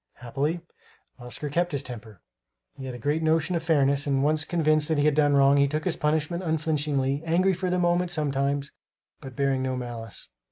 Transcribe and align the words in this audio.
Happily 0.15 0.61
Oscar 1.19 1.47
kept 1.51 1.73
his 1.73 1.83
temper. 1.83 2.23
He 2.75 2.85
had 2.85 2.95
a 2.95 2.97
great 2.97 3.21
notion 3.21 3.55
of 3.55 3.61
fairness 3.61 4.07
and, 4.07 4.23
once 4.23 4.43
convinced 4.45 4.87
that 4.87 4.97
he 4.97 5.05
had 5.05 5.13
done 5.13 5.35
wrong, 5.35 5.57
he 5.57 5.67
took 5.67 5.85
his 5.85 5.95
punishment 5.95 6.41
unflinchingly, 6.41 7.21
angry 7.23 7.53
for 7.53 7.69
the 7.69 7.77
moment, 7.77 8.09
sometimes, 8.09 8.71
but 9.19 9.35
bearing 9.35 9.61
no 9.61 9.77
malice. 9.77 10.29